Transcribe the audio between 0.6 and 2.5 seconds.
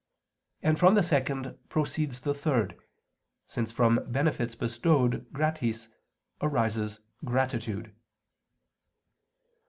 And from the second proceeds the